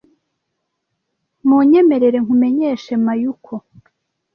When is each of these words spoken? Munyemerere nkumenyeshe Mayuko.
Munyemerere 1.47 2.17
nkumenyeshe 2.23 2.91
Mayuko. 3.05 3.53